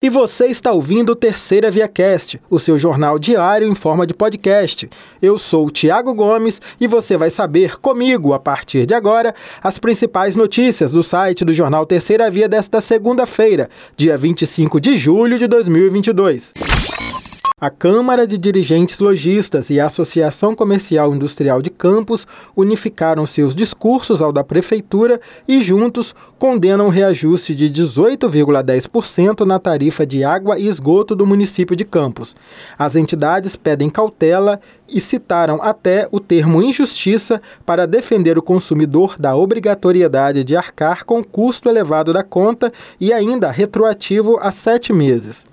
E 0.00 0.08
você 0.08 0.46
está 0.46 0.70
ouvindo 0.70 1.10
o 1.10 1.16
Terceira 1.16 1.72
Via 1.72 1.88
Cast, 1.88 2.40
o 2.48 2.60
seu 2.60 2.78
jornal 2.78 3.18
diário 3.18 3.66
em 3.66 3.74
forma 3.74 4.06
de 4.06 4.14
podcast. 4.14 4.88
Eu 5.20 5.36
sou 5.36 5.66
o 5.66 5.70
Tiago 5.72 6.14
Gomes 6.14 6.60
e 6.80 6.86
você 6.86 7.16
vai 7.16 7.30
saber 7.30 7.80
comigo, 7.80 8.32
a 8.32 8.38
partir 8.38 8.86
de 8.86 8.94
agora, 8.94 9.34
as 9.60 9.76
principais 9.80 10.36
notícias 10.36 10.92
do 10.92 11.02
site 11.02 11.44
do 11.44 11.52
jornal 11.52 11.84
Terceira 11.84 12.30
Via 12.30 12.48
desta 12.48 12.80
segunda-feira, 12.80 13.68
dia 13.96 14.16
25 14.16 14.80
de 14.80 14.96
julho 14.96 15.36
de 15.36 15.48
2022. 15.48 16.54
A 17.60 17.70
Câmara 17.70 18.24
de 18.24 18.38
Dirigentes 18.38 19.00
Logistas 19.00 19.68
e 19.68 19.80
a 19.80 19.86
Associação 19.86 20.54
Comercial 20.54 21.12
Industrial 21.12 21.60
de 21.60 21.70
Campos 21.70 22.24
unificaram 22.54 23.26
seus 23.26 23.52
discursos 23.52 24.22
ao 24.22 24.30
da 24.32 24.44
Prefeitura 24.44 25.20
e, 25.48 25.60
juntos, 25.60 26.14
condenam 26.38 26.86
o 26.86 26.88
reajuste 26.88 27.56
de 27.56 27.68
18,10% 27.68 29.44
na 29.44 29.58
tarifa 29.58 30.06
de 30.06 30.22
água 30.22 30.56
e 30.56 30.68
esgoto 30.68 31.16
do 31.16 31.26
município 31.26 31.74
de 31.74 31.84
Campos. 31.84 32.36
As 32.78 32.94
entidades 32.94 33.56
pedem 33.56 33.90
cautela 33.90 34.60
e 34.88 35.00
citaram 35.00 35.60
até 35.60 36.06
o 36.12 36.20
termo 36.20 36.62
injustiça 36.62 37.42
para 37.66 37.88
defender 37.88 38.38
o 38.38 38.42
consumidor 38.42 39.16
da 39.18 39.34
obrigatoriedade 39.34 40.44
de 40.44 40.56
arcar 40.56 41.04
com 41.04 41.18
o 41.18 41.26
custo 41.26 41.68
elevado 41.68 42.12
da 42.12 42.22
conta 42.22 42.72
e 43.00 43.12
ainda 43.12 43.50
retroativo 43.50 44.38
a 44.40 44.52
sete 44.52 44.92
meses. 44.92 45.44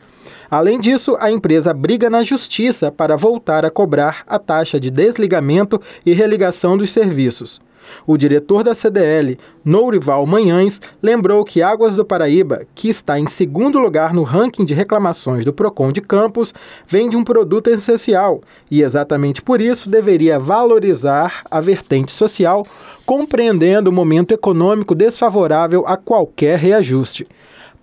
Além 0.55 0.79
disso, 0.79 1.17
a 1.19 1.29
empresa 1.29 1.73
briga 1.73 2.09
na 2.09 2.23
justiça 2.23 2.89
para 2.89 3.17
voltar 3.17 3.65
a 3.65 3.69
cobrar 3.69 4.23
a 4.25 4.39
taxa 4.39 4.79
de 4.79 4.89
desligamento 4.89 5.81
e 6.05 6.13
religação 6.13 6.77
dos 6.77 6.91
serviços. 6.91 7.59
O 8.07 8.17
diretor 8.17 8.63
da 8.63 8.73
CDL, 8.73 9.37
Nourival 9.65 10.25
Manhães, 10.25 10.79
lembrou 11.03 11.43
que 11.43 11.61
Águas 11.61 11.93
do 11.93 12.05
Paraíba, 12.05 12.65
que 12.73 12.87
está 12.87 13.19
em 13.19 13.27
segundo 13.27 13.79
lugar 13.79 14.13
no 14.13 14.23
ranking 14.23 14.63
de 14.63 14.73
reclamações 14.73 15.43
do 15.43 15.51
Procon 15.51 15.91
de 15.91 15.99
Campos, 15.99 16.53
vende 16.87 17.17
um 17.17 17.23
produto 17.25 17.69
essencial 17.69 18.39
e 18.71 18.81
exatamente 18.81 19.41
por 19.41 19.59
isso 19.59 19.89
deveria 19.89 20.39
valorizar 20.39 21.43
a 21.51 21.59
vertente 21.59 22.13
social, 22.13 22.65
compreendendo 23.05 23.89
o 23.89 23.93
momento 23.93 24.31
econômico 24.31 24.95
desfavorável 24.95 25.83
a 25.85 25.97
qualquer 25.97 26.57
reajuste 26.57 27.27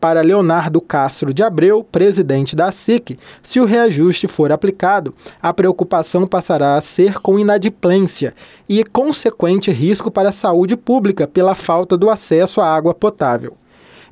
para 0.02 0.20
Leonardo 0.20 0.80
Castro 0.80 1.32
de 1.32 1.44
Abreu, 1.44 1.84
presidente 1.84 2.56
da 2.56 2.72
SIC, 2.72 3.16
se 3.40 3.60
o 3.60 3.64
reajuste 3.64 4.26
for 4.26 4.50
aplicado, 4.50 5.14
a 5.40 5.54
preocupação 5.54 6.26
passará 6.26 6.74
a 6.74 6.80
ser 6.80 7.20
com 7.20 7.38
inadimplência 7.38 8.34
e 8.68 8.82
consequente 8.82 9.70
risco 9.70 10.10
para 10.10 10.30
a 10.30 10.32
saúde 10.32 10.76
pública 10.76 11.28
pela 11.28 11.54
falta 11.54 11.96
do 11.96 12.10
acesso 12.10 12.60
à 12.60 12.66
água 12.66 12.92
potável. 12.92 13.54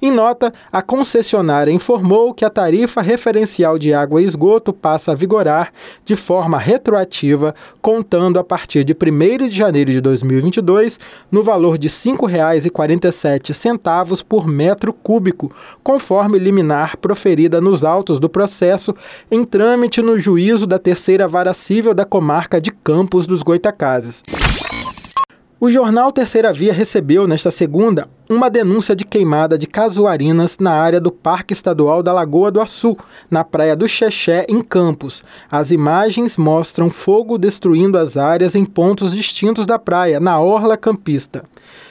Em 0.02 0.10
nota, 0.10 0.50
a 0.72 0.80
concessionária 0.80 1.70
informou 1.70 2.32
que 2.32 2.42
a 2.42 2.48
tarifa 2.48 3.02
referencial 3.02 3.78
de 3.78 3.92
água 3.92 4.22
e 4.22 4.24
esgoto 4.24 4.72
passa 4.72 5.12
a 5.12 5.14
vigorar 5.14 5.70
de 6.06 6.16
forma 6.16 6.56
retroativa, 6.56 7.54
contando 7.82 8.38
a 8.38 8.44
partir 8.44 8.82
de 8.82 8.94
1 8.94 9.48
de 9.48 9.54
janeiro 9.54 9.92
de 9.92 10.00
2022, 10.00 10.98
no 11.30 11.42
valor 11.42 11.76
de 11.76 11.88
R$ 11.88 11.92
5,47 11.92 14.24
por 14.24 14.46
metro 14.46 14.94
cúbico, 14.94 15.54
conforme 15.82 16.38
liminar 16.38 16.96
proferida 16.96 17.60
nos 17.60 17.84
autos 17.84 18.18
do 18.18 18.30
processo 18.30 18.96
em 19.30 19.44
trâmite 19.44 20.00
no 20.00 20.18
juízo 20.18 20.66
da 20.66 20.78
terceira 20.78 21.28
vara 21.28 21.52
civil 21.52 21.92
da 21.92 22.06
comarca 22.06 22.58
de 22.58 22.70
Campos 22.70 23.26
dos 23.26 23.42
Goitacazes. 23.42 24.24
O 25.62 25.70
jornal 25.70 26.10
Terceira 26.10 26.54
Via 26.54 26.72
recebeu, 26.72 27.28
nesta 27.28 27.50
segunda, 27.50 28.08
uma 28.30 28.48
denúncia 28.48 28.96
de 28.96 29.04
queimada 29.04 29.58
de 29.58 29.66
casuarinas 29.66 30.56
na 30.58 30.70
área 30.72 30.98
do 30.98 31.12
Parque 31.12 31.52
Estadual 31.52 32.02
da 32.02 32.14
Lagoa 32.14 32.50
do 32.50 32.62
Açu, 32.62 32.96
na 33.30 33.44
praia 33.44 33.76
do 33.76 33.86
Xexé, 33.86 34.46
em 34.48 34.62
Campos. 34.62 35.22
As 35.50 35.70
imagens 35.70 36.38
mostram 36.38 36.88
fogo 36.88 37.36
destruindo 37.36 37.98
as 37.98 38.16
áreas 38.16 38.54
em 38.54 38.64
pontos 38.64 39.12
distintos 39.12 39.66
da 39.66 39.78
praia, 39.78 40.18
na 40.18 40.40
orla 40.40 40.78
campista. 40.78 41.44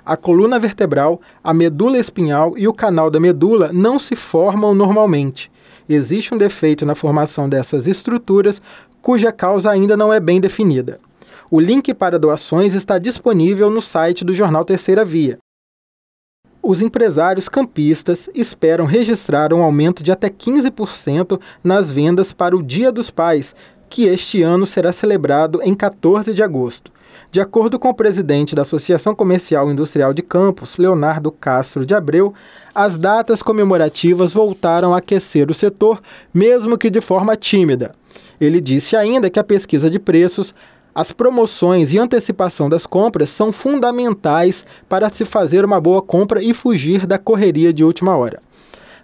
A 0.06 0.16
coluna 0.16 0.60
vertebral, 0.60 1.20
a 1.44 1.56
medula 1.56 1.98
espinhal 1.98 2.56
e 2.56 2.68
o 2.68 2.74
canal 2.74 3.10
da 3.10 3.20
medula 3.20 3.72
não 3.74 3.98
se 3.98 4.16
formam 4.16 4.76
normalmente. 4.76 5.52
Existe 5.90 6.36
um 6.36 6.38
defeito 6.38 6.86
na 6.86 6.94
formação 6.94 7.50
dessas 7.50 7.88
estruturas 7.88 8.62
cuja 9.02 9.32
causa 9.32 9.72
ainda 9.72 9.98
não 9.98 10.14
é 10.14 10.20
bem 10.20 10.40
definida. 10.40 11.00
O 11.56 11.60
link 11.60 11.94
para 11.94 12.18
doações 12.18 12.74
está 12.74 12.98
disponível 12.98 13.70
no 13.70 13.80
site 13.80 14.26
do 14.26 14.34
jornal 14.34 14.66
Terceira 14.66 15.06
Via. 15.06 15.38
Os 16.64 16.82
empresários 16.82 17.48
campistas 17.48 18.28
esperam 18.34 18.88
registrar 18.88 19.54
um 19.54 19.62
aumento 19.62 20.02
de 20.02 20.12
até 20.12 20.32
15% 20.32 21.40
nas 21.64 21.92
vendas 21.92 22.34
para 22.34 22.58
o 22.58 22.64
Dia 22.64 22.92
dos 22.92 23.12
Pais, 23.12 23.56
que 23.88 24.06
este 24.06 24.42
ano 24.42 24.66
será 24.66 24.92
celebrado 24.92 25.62
em 25.62 25.76
14 25.76 26.34
de 26.34 26.42
agosto. 26.42 26.92
De 27.30 27.40
acordo 27.40 27.78
com 27.78 27.90
o 27.90 27.94
presidente 27.94 28.56
da 28.56 28.64
Associação 28.64 29.14
Comercial 29.14 29.72
Industrial 29.72 30.12
de 30.12 30.24
Campos, 30.24 30.78
Leonardo 30.78 31.32
Castro 31.32 31.86
de 31.86 31.94
Abreu, 31.94 32.34
as 32.74 32.98
datas 32.98 33.44
comemorativas 33.44 34.34
voltaram 34.34 34.92
a 34.92 34.98
aquecer 34.98 35.52
o 35.52 35.54
setor, 35.54 36.02
mesmo 36.34 36.80
que 36.80 36.90
de 36.90 37.00
forma 37.00 37.36
tímida. 37.36 37.92
Ele 38.42 38.60
disse 38.60 38.96
ainda 38.96 39.30
que 39.30 39.40
a 39.40 39.44
pesquisa 39.44 39.90
de 39.90 40.00
preços 40.00 40.54
as 40.96 41.12
promoções 41.12 41.94
e 41.94 41.98
antecipação 41.98 42.70
das 42.70 42.86
compras 42.86 43.30
são 43.30 43.52
fundamentais 43.52 44.66
para 44.88 45.10
se 45.10 45.26
fazer 45.26 45.66
uma 45.66 45.82
boa 45.82 46.02
compra 46.02 46.42
e 46.44 46.54
fugir 46.54 47.08
da 47.08 47.18
correria 47.18 47.74
de 47.74 47.84
última 47.84 48.16
hora. 48.16 48.40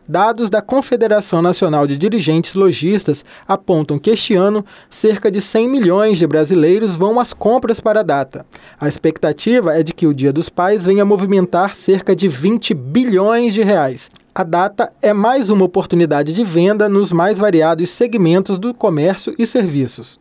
Dados 0.07 0.49
da 0.49 0.59
Confederação 0.59 1.39
Nacional 1.39 1.85
de 1.85 1.95
Dirigentes 1.95 2.55
Logistas 2.55 3.23
apontam 3.47 3.99
que 3.99 4.09
este 4.09 4.33
ano 4.33 4.65
cerca 4.89 5.29
de 5.29 5.39
100 5.39 5.69
milhões 5.69 6.17
de 6.17 6.25
brasileiros 6.25 6.95
vão 6.95 7.19
às 7.19 7.31
compras 7.31 7.79
para 7.79 7.99
a 7.99 8.03
data. 8.03 8.43
A 8.79 8.87
expectativa 8.87 9.77
é 9.77 9.83
de 9.83 9.93
que 9.93 10.07
o 10.07 10.13
Dia 10.13 10.33
dos 10.33 10.49
Pais 10.49 10.83
venha 10.83 11.05
movimentar 11.05 11.75
cerca 11.75 12.15
de 12.15 12.27
20 12.27 12.73
bilhões 12.73 13.53
de 13.53 13.61
reais. 13.61 14.09
A 14.33 14.43
data 14.43 14.91
é 14.99 15.13
mais 15.13 15.51
uma 15.51 15.65
oportunidade 15.65 16.33
de 16.33 16.43
venda 16.43 16.89
nos 16.89 17.11
mais 17.11 17.37
variados 17.37 17.89
segmentos 17.89 18.57
do 18.57 18.73
comércio 18.73 19.35
e 19.37 19.45
serviços. 19.45 20.18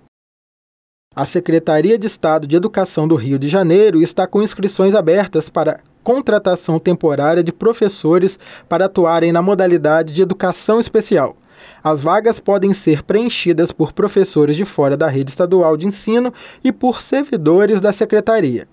A 1.19 1.25
Secretaria 1.25 1.99
de 1.99 2.07
Estado 2.07 2.47
de 2.47 2.55
Educação 2.55 3.09
do 3.09 3.17
Rio 3.17 3.41
de 3.41 3.49
Janeiro 3.49 4.01
está 4.01 4.25
com 4.25 4.41
inscrições 4.41 4.95
abertas 4.95 5.51
para 5.51 5.81
contratação 6.01 6.79
temporária 6.79 7.43
de 7.43 7.53
professores 7.53 8.39
para 8.69 8.85
atuarem 8.85 9.33
na 9.33 9.43
modalidade 9.43 10.15
de 10.15 10.23
educação 10.23 10.79
especial. 10.79 11.37
As 11.83 12.01
vagas 12.01 12.39
podem 12.39 12.73
ser 12.73 13.03
preenchidas 13.03 13.73
por 13.73 13.93
professores 13.93 14.55
de 14.55 14.65
fora 14.65 14.97
da 14.97 15.09
rede 15.09 15.31
estadual 15.31 15.77
de 15.77 15.89
ensino 15.89 16.33
e 16.63 16.71
por 16.71 17.03
servidores 17.03 17.81
da 17.81 17.93
secretaria. 17.93 18.69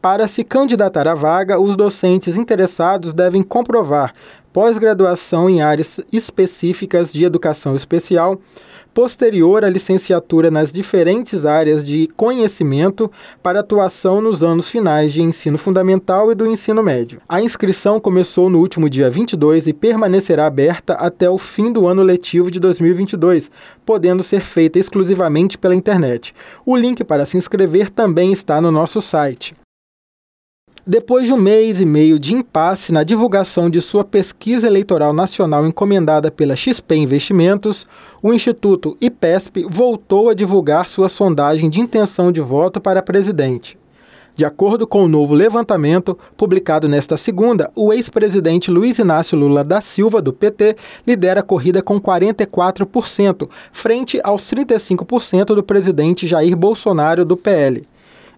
Para 0.00 0.28
se 0.28 0.44
candidatar 0.44 1.08
à 1.08 1.14
vaga, 1.14 1.60
os 1.60 1.74
docentes 1.74 2.36
interessados 2.36 3.12
devem 3.12 3.42
comprovar 3.42 4.14
pós-graduação 4.52 5.50
em 5.50 5.60
áreas 5.60 6.00
específicas 6.12 7.12
de 7.12 7.24
educação 7.24 7.74
especial, 7.74 8.40
posterior 8.94 9.64
à 9.64 9.68
licenciatura 9.68 10.52
nas 10.52 10.72
diferentes 10.72 11.44
áreas 11.44 11.84
de 11.84 12.08
conhecimento 12.16 13.10
para 13.42 13.58
atuação 13.58 14.20
nos 14.20 14.42
anos 14.42 14.68
finais 14.68 15.12
de 15.12 15.20
ensino 15.20 15.58
fundamental 15.58 16.30
e 16.30 16.34
do 16.34 16.46
ensino 16.46 16.82
médio. 16.82 17.20
A 17.28 17.40
inscrição 17.40 17.98
começou 17.98 18.48
no 18.48 18.60
último 18.60 18.88
dia 18.88 19.10
22 19.10 19.66
e 19.66 19.72
permanecerá 19.72 20.46
aberta 20.46 20.94
até 20.94 21.28
o 21.28 21.38
fim 21.38 21.72
do 21.72 21.88
ano 21.88 22.02
letivo 22.04 22.52
de 22.52 22.60
2022, 22.60 23.50
podendo 23.84 24.22
ser 24.22 24.42
feita 24.42 24.78
exclusivamente 24.78 25.58
pela 25.58 25.74
internet. 25.74 26.32
O 26.64 26.76
link 26.76 27.02
para 27.02 27.24
se 27.24 27.36
inscrever 27.36 27.90
também 27.90 28.32
está 28.32 28.60
no 28.60 28.70
nosso 28.70 29.02
site. 29.02 29.54
Depois 30.90 31.26
de 31.26 31.34
um 31.34 31.36
mês 31.36 31.82
e 31.82 31.84
meio 31.84 32.18
de 32.18 32.32
impasse 32.32 32.94
na 32.94 33.02
divulgação 33.02 33.68
de 33.68 33.78
sua 33.78 34.02
pesquisa 34.02 34.66
eleitoral 34.66 35.12
nacional 35.12 35.66
encomendada 35.66 36.30
pela 36.30 36.56
XP 36.56 36.96
Investimentos, 36.96 37.86
o 38.22 38.32
Instituto 38.32 38.96
IPESP 38.98 39.66
voltou 39.68 40.30
a 40.30 40.34
divulgar 40.34 40.88
sua 40.88 41.10
sondagem 41.10 41.68
de 41.68 41.78
intenção 41.78 42.32
de 42.32 42.40
voto 42.40 42.80
para 42.80 43.02
presidente. 43.02 43.78
De 44.34 44.46
acordo 44.46 44.86
com 44.86 45.04
o 45.04 45.08
novo 45.08 45.34
levantamento, 45.34 46.16
publicado 46.38 46.88
nesta 46.88 47.18
segunda, 47.18 47.70
o 47.76 47.92
ex-presidente 47.92 48.70
Luiz 48.70 48.98
Inácio 48.98 49.36
Lula 49.36 49.62
da 49.62 49.82
Silva, 49.82 50.22
do 50.22 50.32
PT, 50.32 50.74
lidera 51.06 51.40
a 51.40 51.42
corrida 51.42 51.82
com 51.82 52.00
44%, 52.00 53.46
frente 53.72 54.18
aos 54.24 54.40
35% 54.44 55.54
do 55.54 55.62
presidente 55.62 56.26
Jair 56.26 56.56
Bolsonaro, 56.56 57.26
do 57.26 57.36
PL. 57.36 57.84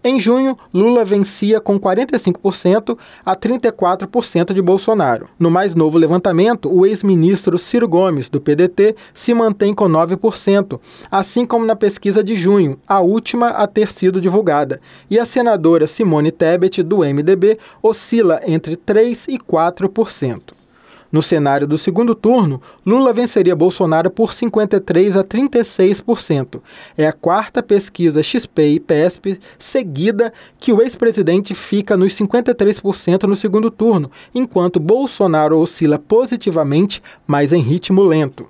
Em 0.03 0.19
junho, 0.19 0.57
Lula 0.73 1.05
vencia 1.05 1.61
com 1.61 1.79
45% 1.79 2.97
a 3.23 3.35
34% 3.35 4.51
de 4.51 4.61
Bolsonaro. 4.61 5.29
No 5.37 5.51
mais 5.51 5.75
novo 5.75 5.95
levantamento, 5.95 6.73
o 6.73 6.87
ex-ministro 6.87 7.55
Ciro 7.59 7.87
Gomes, 7.87 8.27
do 8.27 8.41
PDT, 8.41 8.95
se 9.13 9.31
mantém 9.35 9.75
com 9.75 9.87
9%, 9.87 10.79
assim 11.11 11.45
como 11.45 11.67
na 11.67 11.75
pesquisa 11.75 12.23
de 12.23 12.35
junho, 12.35 12.79
a 12.87 12.99
última 12.99 13.49
a 13.49 13.67
ter 13.67 13.91
sido 13.91 14.19
divulgada. 14.19 14.81
E 15.07 15.19
a 15.19 15.25
senadora 15.25 15.85
Simone 15.85 16.31
Tebet, 16.31 16.81
do 16.81 16.99
MDB, 16.99 17.59
oscila 17.83 18.39
entre 18.47 18.75
3% 18.75 19.25
e 19.29 19.37
4%. 19.37 20.60
No 21.11 21.21
cenário 21.21 21.67
do 21.67 21.77
segundo 21.77 22.15
turno, 22.15 22.61
Lula 22.85 23.11
venceria 23.11 23.55
Bolsonaro 23.55 24.09
por 24.09 24.33
53 24.33 25.17
a 25.17 25.23
36%. 25.23 26.61
É 26.97 27.05
a 27.05 27.11
quarta 27.11 27.61
pesquisa 27.61 28.23
XP 28.23 28.67
e 28.67 28.79
PESP 28.79 29.39
seguida 29.59 30.31
que 30.57 30.71
o 30.71 30.81
ex-presidente 30.81 31.53
fica 31.53 31.97
nos 31.97 32.13
53% 32.13 33.23
no 33.23 33.35
segundo 33.35 33.69
turno, 33.69 34.09
enquanto 34.33 34.79
Bolsonaro 34.79 35.59
oscila 35.59 35.99
positivamente, 35.99 37.03
mas 37.27 37.51
em 37.51 37.59
ritmo 37.59 38.03
lento. 38.03 38.47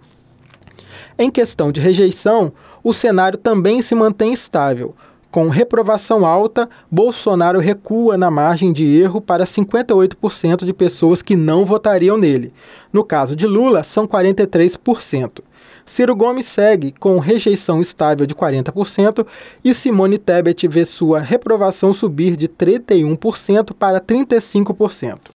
Em 1.17 1.31
questão 1.31 1.71
de 1.71 1.81
rejeição, 1.81 2.53
o 2.83 2.93
cenário 2.93 3.37
também 3.37 3.81
se 3.81 3.95
mantém 3.95 4.33
estável. 4.33 4.95
Com 5.31 5.47
reprovação 5.47 6.25
alta, 6.25 6.69
Bolsonaro 6.91 7.57
recua 7.57 8.17
na 8.17 8.29
margem 8.29 8.73
de 8.73 8.85
erro 8.99 9.21
para 9.21 9.45
58% 9.45 10.65
de 10.65 10.73
pessoas 10.73 11.21
que 11.21 11.37
não 11.37 11.63
votariam 11.63 12.17
nele. 12.17 12.53
No 12.91 13.01
caso 13.01 13.33
de 13.33 13.47
Lula, 13.47 13.81
são 13.81 14.05
43%. 14.05 15.39
Ciro 15.85 16.13
Gomes 16.17 16.45
segue 16.45 16.91
com 16.91 17.17
rejeição 17.17 17.79
estável 17.79 18.25
de 18.25 18.35
40% 18.35 19.25
e 19.63 19.73
Simone 19.73 20.17
Tebet 20.17 20.67
vê 20.67 20.83
sua 20.83 21.21
reprovação 21.21 21.93
subir 21.93 22.35
de 22.35 22.49
31% 22.49 23.73
para 23.73 24.01
35%. 24.01 25.29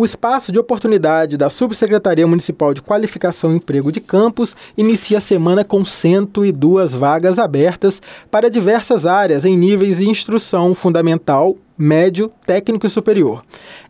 O 0.00 0.04
espaço 0.04 0.52
de 0.52 0.60
oportunidade 0.60 1.36
da 1.36 1.50
Subsecretaria 1.50 2.24
Municipal 2.24 2.72
de 2.72 2.80
Qualificação 2.80 3.52
e 3.52 3.56
Emprego 3.56 3.90
de 3.90 4.00
Campos 4.00 4.54
inicia 4.76 5.18
a 5.18 5.20
semana 5.20 5.64
com 5.64 5.84
102 5.84 6.94
vagas 6.94 7.36
abertas 7.36 8.00
para 8.30 8.48
diversas 8.48 9.06
áreas 9.06 9.44
em 9.44 9.56
níveis 9.56 9.98
de 9.98 10.08
instrução 10.08 10.72
fundamental, 10.72 11.56
médio, 11.76 12.30
técnico 12.46 12.86
e 12.86 12.90
superior. 12.90 13.42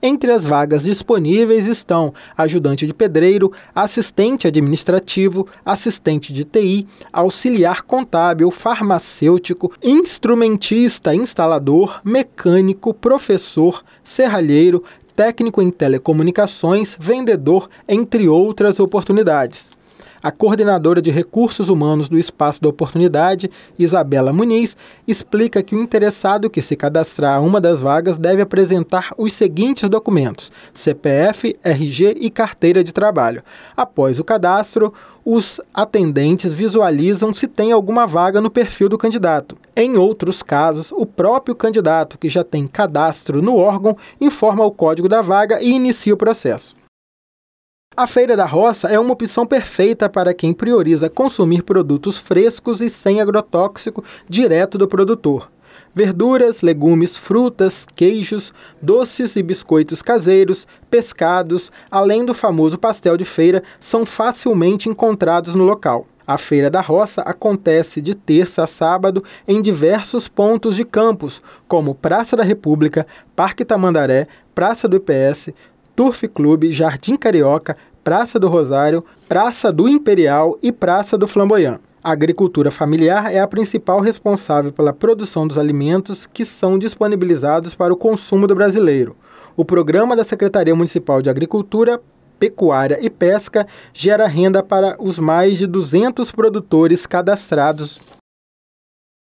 Entre 0.02 0.32
as 0.32 0.46
vagas 0.46 0.84
disponíveis 0.84 1.66
estão 1.66 2.14
ajudante 2.38 2.86
de 2.86 2.94
pedreiro, 2.94 3.52
assistente 3.74 4.46
administrativo, 4.46 5.46
assistente 5.62 6.32
de 6.32 6.42
TI, 6.42 6.88
auxiliar 7.12 7.82
contábil, 7.82 8.50
farmacêutico, 8.50 9.74
instrumentista, 9.82 11.14
instalador, 11.14 12.00
mecânico, 12.02 12.94
professor, 12.94 13.84
serralheiro, 14.02 14.82
técnico 15.18 15.60
em 15.60 15.68
telecomunicações, 15.68 16.96
vendedor, 16.96 17.68
entre 17.88 18.28
outras 18.28 18.78
oportunidades. 18.78 19.68
A 20.20 20.32
coordenadora 20.32 21.00
de 21.00 21.10
recursos 21.10 21.68
humanos 21.68 22.08
do 22.08 22.18
Espaço 22.18 22.60
da 22.60 22.68
Oportunidade, 22.68 23.50
Isabela 23.78 24.32
Muniz, 24.32 24.76
explica 25.06 25.62
que 25.62 25.76
o 25.76 25.82
interessado 25.82 26.50
que 26.50 26.60
se 26.60 26.74
cadastrar 26.74 27.38
a 27.38 27.40
uma 27.40 27.60
das 27.60 27.80
vagas 27.80 28.18
deve 28.18 28.42
apresentar 28.42 29.10
os 29.16 29.32
seguintes 29.32 29.88
documentos: 29.88 30.50
CPF, 30.74 31.56
RG 31.62 32.16
e 32.20 32.30
carteira 32.30 32.82
de 32.82 32.92
trabalho. 32.92 33.42
Após 33.76 34.18
o 34.18 34.24
cadastro, 34.24 34.92
os 35.24 35.60
atendentes 35.72 36.52
visualizam 36.52 37.32
se 37.32 37.46
tem 37.46 37.70
alguma 37.70 38.06
vaga 38.06 38.40
no 38.40 38.50
perfil 38.50 38.88
do 38.88 38.98
candidato. 38.98 39.56
Em 39.76 39.96
outros 39.96 40.42
casos, 40.42 40.90
o 40.90 41.06
próprio 41.06 41.54
candidato, 41.54 42.18
que 42.18 42.28
já 42.28 42.42
tem 42.42 42.66
cadastro 42.66 43.40
no 43.40 43.56
órgão, 43.56 43.96
informa 44.20 44.64
o 44.64 44.72
código 44.72 45.08
da 45.08 45.22
vaga 45.22 45.62
e 45.62 45.70
inicia 45.70 46.14
o 46.14 46.16
processo. 46.16 46.77
A 47.98 48.06
Feira 48.06 48.36
da 48.36 48.46
Roça 48.46 48.86
é 48.86 48.96
uma 48.96 49.12
opção 49.12 49.44
perfeita 49.44 50.08
para 50.08 50.32
quem 50.32 50.52
prioriza 50.52 51.10
consumir 51.10 51.64
produtos 51.64 52.16
frescos 52.16 52.80
e 52.80 52.88
sem 52.88 53.20
agrotóxico 53.20 54.04
direto 54.30 54.78
do 54.78 54.86
produtor. 54.86 55.50
Verduras, 55.92 56.62
legumes, 56.62 57.16
frutas, 57.16 57.88
queijos, 57.96 58.52
doces 58.80 59.34
e 59.34 59.42
biscoitos 59.42 60.00
caseiros, 60.00 60.64
pescados, 60.88 61.72
além 61.90 62.24
do 62.24 62.34
famoso 62.34 62.78
pastel 62.78 63.16
de 63.16 63.24
feira, 63.24 63.64
são 63.80 64.06
facilmente 64.06 64.88
encontrados 64.88 65.56
no 65.56 65.64
local. 65.64 66.06
A 66.24 66.38
Feira 66.38 66.70
da 66.70 66.80
Roça 66.80 67.22
acontece 67.22 68.00
de 68.00 68.14
terça 68.14 68.62
a 68.62 68.68
sábado 68.68 69.24
em 69.48 69.60
diversos 69.60 70.28
pontos 70.28 70.76
de 70.76 70.84
campos, 70.84 71.42
como 71.66 71.96
Praça 71.96 72.36
da 72.36 72.44
República, 72.44 73.04
Parque 73.34 73.64
Tamandaré, 73.64 74.28
Praça 74.54 74.86
do 74.86 74.98
IPS, 74.98 75.52
Turf 75.98 76.28
Clube, 76.28 76.72
Jardim 76.72 77.16
Carioca, 77.16 77.76
Praça 78.08 78.38
do 78.38 78.48
Rosário, 78.48 79.04
Praça 79.28 79.70
do 79.70 79.86
Imperial 79.86 80.58
e 80.62 80.72
Praça 80.72 81.18
do 81.18 81.28
Flamboyant. 81.28 81.78
A 82.02 82.10
agricultura 82.10 82.70
familiar 82.70 83.30
é 83.30 83.38
a 83.38 83.46
principal 83.46 84.00
responsável 84.00 84.72
pela 84.72 84.94
produção 84.94 85.46
dos 85.46 85.58
alimentos 85.58 86.24
que 86.24 86.42
são 86.46 86.78
disponibilizados 86.78 87.74
para 87.74 87.92
o 87.92 87.96
consumo 87.98 88.46
do 88.46 88.54
brasileiro. 88.54 89.14
O 89.54 89.62
programa 89.62 90.16
da 90.16 90.24
Secretaria 90.24 90.74
Municipal 90.74 91.20
de 91.20 91.28
Agricultura, 91.28 92.00
Pecuária 92.38 92.98
e 93.02 93.10
Pesca 93.10 93.66
gera 93.92 94.26
renda 94.26 94.62
para 94.62 94.96
os 94.98 95.18
mais 95.18 95.58
de 95.58 95.66
200 95.66 96.32
produtores 96.32 97.04
cadastrados 97.04 98.00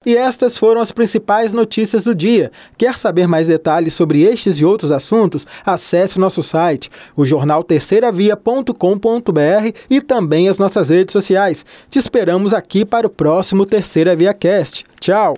e 0.07 0.17
estas 0.17 0.57
foram 0.57 0.81
as 0.81 0.93
principais 0.93 1.53
notícias 1.53 2.05
do 2.05 2.15
dia. 2.15 2.53
Quer 2.79 2.97
saber 2.97 3.27
mais 3.27 3.49
detalhes 3.49 3.93
sobre 3.93 4.23
estes 4.23 4.59
e 4.59 4.65
outros 4.65 4.93
assuntos? 4.93 5.45
Acesse 5.65 6.21
nosso 6.21 6.45
site, 6.45 6.89
o 7.17 7.27
jornal 7.27 7.65
terceiravia.com.br 7.65 9.73
e 9.91 10.01
também 10.01 10.49
as 10.49 10.59
nossas 10.59 10.89
redes 10.89 11.13
sociais. 11.13 11.67
Te 11.91 11.99
esperamos 11.99 12.55
aqui 12.55 12.85
para 12.85 13.09
o 13.09 13.11
próximo 13.11 13.67
Terceira 13.67 14.15
Via 14.15 14.33
Cast. 14.33 14.85
Tchau! 15.01 15.37